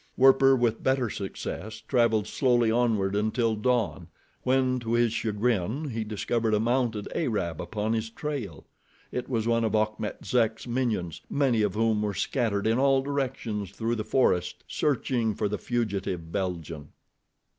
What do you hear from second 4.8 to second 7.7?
his chagrin, he discovered a mounted Arab